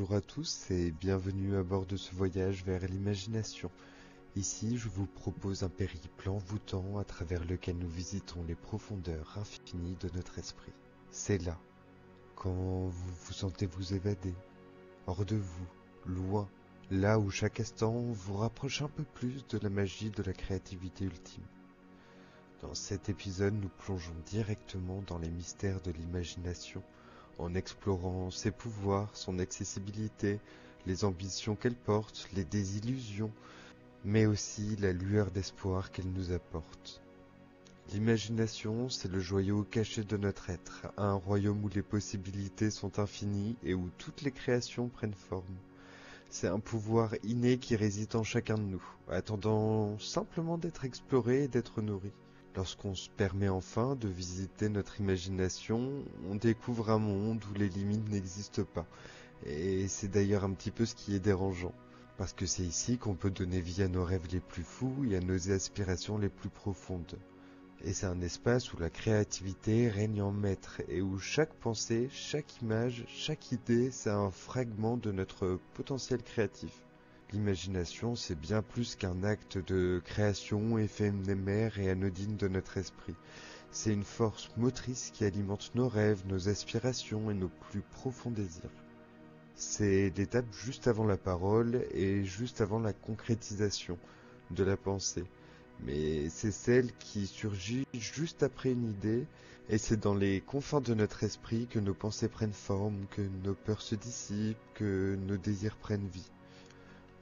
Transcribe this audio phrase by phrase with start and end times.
[0.00, 3.70] Bonjour à tous et bienvenue à bord de ce voyage vers l'imagination.
[4.34, 9.98] Ici, je vous propose un périple envoûtant à travers lequel nous visitons les profondeurs infinies
[10.00, 10.72] de notre esprit.
[11.10, 11.58] C'est là,
[12.34, 14.32] quand vous vous sentez vous évader,
[15.06, 15.66] hors de vous,
[16.06, 16.48] loin,
[16.90, 21.04] là où chaque instant vous rapproche un peu plus de la magie de la créativité
[21.04, 21.44] ultime.
[22.62, 26.82] Dans cet épisode, nous plongeons directement dans les mystères de l'imagination,
[27.40, 30.38] en explorant ses pouvoirs, son accessibilité,
[30.86, 33.32] les ambitions qu'elle porte, les désillusions,
[34.04, 37.02] mais aussi la lueur d'espoir qu'elle nous apporte.
[37.92, 43.56] L'imagination, c'est le joyau caché de notre être, un royaume où les possibilités sont infinies
[43.64, 45.56] et où toutes les créations prennent forme.
[46.28, 51.48] C'est un pouvoir inné qui réside en chacun de nous, attendant simplement d'être exploré et
[51.48, 52.12] d'être nourri.
[52.56, 58.08] Lorsqu'on se permet enfin de visiter notre imagination, on découvre un monde où les limites
[58.08, 58.86] n'existent pas.
[59.46, 61.72] Et c'est d'ailleurs un petit peu ce qui est dérangeant.
[62.18, 65.16] Parce que c'est ici qu'on peut donner vie à nos rêves les plus fous et
[65.16, 67.18] à nos aspirations les plus profondes.
[67.82, 72.60] Et c'est un espace où la créativité règne en maître et où chaque pensée, chaque
[72.60, 76.72] image, chaque idée, c'est un fragment de notre potentiel créatif.
[77.32, 83.14] L'imagination, c'est bien plus qu'un acte de création éphémère et anodine de notre esprit.
[83.70, 88.72] C'est une force motrice qui alimente nos rêves, nos aspirations et nos plus profonds désirs.
[89.54, 93.96] C'est l'étape juste avant la parole et juste avant la concrétisation
[94.50, 95.24] de la pensée.
[95.84, 99.24] Mais c'est celle qui surgit juste après une idée
[99.68, 103.54] et c'est dans les confins de notre esprit que nos pensées prennent forme, que nos
[103.54, 106.28] peurs se dissipent, que nos désirs prennent vie.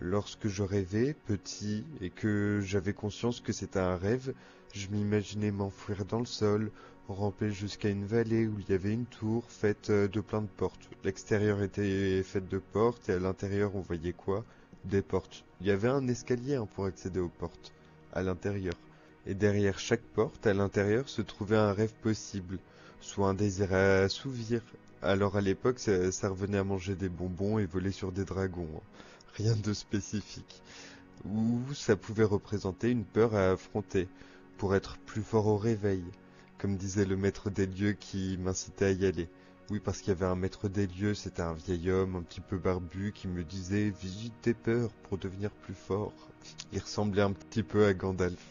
[0.00, 4.32] Lorsque je rêvais, petit, et que j'avais conscience que c'était un rêve,
[4.72, 6.70] je m'imaginais m'enfouir dans le sol,
[7.08, 10.88] ramper jusqu'à une vallée où il y avait une tour faite de plein de portes.
[11.04, 14.44] L'extérieur était fait de portes et à l'intérieur on voyait quoi?
[14.84, 15.44] Des portes.
[15.60, 17.72] Il y avait un escalier hein, pour accéder aux portes,
[18.12, 18.74] à l'intérieur.
[19.26, 22.58] Et derrière chaque porte, à l'intérieur, se trouvait un rêve possible,
[23.00, 24.62] soit un désir à assouvir.
[25.02, 28.68] Alors à l'époque, ça, revenait à manger des bonbons et voler sur des dragons.
[28.76, 29.02] Hein
[29.34, 30.62] rien de spécifique,
[31.24, 34.08] ou ça pouvait représenter une peur à affronter,
[34.58, 36.04] pour être plus fort au réveil,
[36.58, 39.28] comme disait le maître des lieux qui m'incitait à y aller.
[39.70, 42.40] Oui, parce qu'il y avait un maître des lieux, c'était un vieil homme un petit
[42.40, 46.12] peu barbu qui me disait visite tes peurs pour devenir plus fort.
[46.72, 48.42] Il ressemblait un petit peu à Gandalf.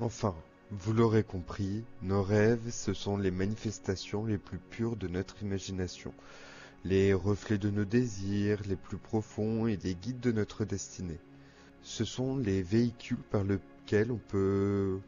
[0.00, 0.34] Enfin,
[0.70, 6.12] vous l'aurez compris, nos rêves, ce sont les manifestations les plus pures de notre imagination
[6.84, 11.18] les reflets de nos désirs les plus profonds et les guides de notre destinée.
[11.82, 14.98] Ce sont les véhicules par lesquels on peut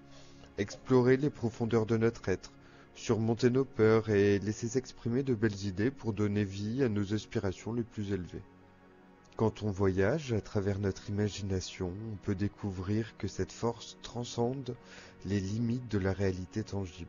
[0.59, 2.53] explorer les profondeurs de notre être,
[2.95, 7.73] surmonter nos peurs et laisser s'exprimer de belles idées pour donner vie à nos aspirations
[7.73, 8.43] les plus élevées.
[9.37, 14.77] Quand on voyage à travers notre imagination, on peut découvrir que cette force transcende
[15.25, 17.09] les limites de la réalité tangible.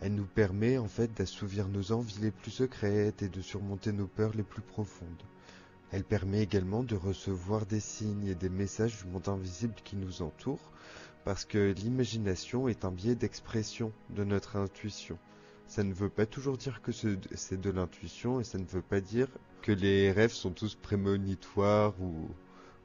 [0.00, 4.06] Elle nous permet en fait d'assouvir nos envies les plus secrètes et de surmonter nos
[4.06, 5.22] peurs les plus profondes.
[5.92, 10.22] Elle permet également de recevoir des signes et des messages du monde invisible qui nous
[10.22, 10.72] entoure,
[11.24, 15.18] parce que l'imagination est un biais d'expression de notre intuition.
[15.74, 19.00] Ça ne veut pas toujours dire que c'est de l'intuition et ça ne veut pas
[19.00, 19.26] dire
[19.60, 22.28] que les rêves sont tous prémonitoires ou,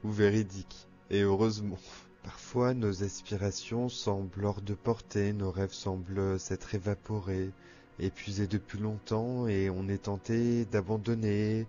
[0.02, 0.88] ou véridiques.
[1.08, 1.78] Et heureusement.
[2.24, 7.52] Parfois nos aspirations semblent hors de portée, nos rêves semblent s'être évaporés,
[8.00, 11.68] épuisés depuis longtemps, et on est tenté d'abandonner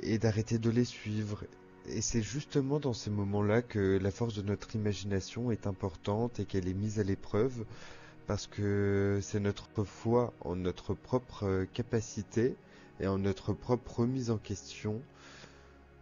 [0.00, 1.44] et d'arrêter de les suivre.
[1.86, 6.44] Et c'est justement dans ces moments-là que la force de notre imagination est importante et
[6.44, 7.64] qu'elle est mise à l'épreuve,
[8.26, 12.56] parce que c'est notre foi en notre propre capacité
[13.00, 15.00] et en notre propre remise en question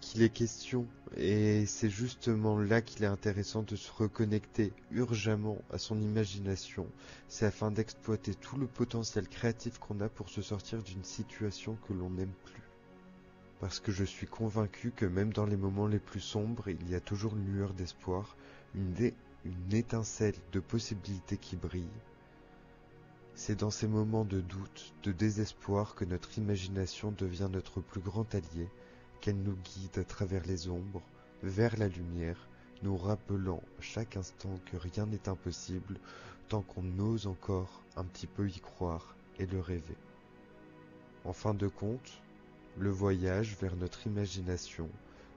[0.01, 0.87] qu'il est question,
[1.17, 6.87] et c'est justement là qu'il est intéressant de se reconnecter urgemment à son imagination,
[7.29, 11.95] c'est afin d'exploiter tout le potentiel créatif qu'on a pour se sortir d'une situation que
[11.95, 12.63] l'on n'aime plus.
[13.61, 16.95] Parce que je suis convaincu que même dans les moments les plus sombres, il y
[16.95, 18.37] a toujours une lueur d'espoir,
[18.75, 19.11] une,
[19.47, 21.89] une étincelle de possibilités qui brille.
[23.37, 28.33] C'est dans ces moments de doute, de désespoir que notre imagination devient notre plus grand
[28.33, 28.69] allié,
[29.21, 31.03] qu'elle nous guide à travers les ombres,
[31.43, 32.49] vers la lumière,
[32.85, 35.99] nous rappelant chaque instant que rien n'est impossible
[36.49, 39.97] tant qu'on ose encore un petit peu y croire et le rêver.
[41.25, 42.23] En fin de compte,
[42.79, 44.89] le voyage vers notre imagination,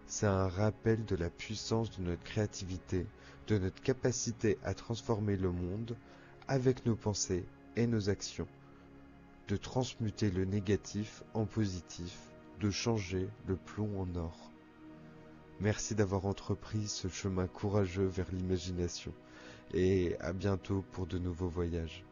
[0.05, 3.07] c'est un rappel de la puissance de notre créativité,
[3.47, 5.97] de notre capacité à transformer le monde
[6.47, 7.43] avec nos pensées
[7.77, 8.47] et nos actions,
[9.47, 12.17] de transmuter le négatif en positif
[12.59, 14.51] de changer le plomb en or.
[15.59, 19.13] Merci d'avoir entrepris ce chemin courageux vers l'imagination
[19.73, 22.03] et à bientôt pour de nouveaux voyages.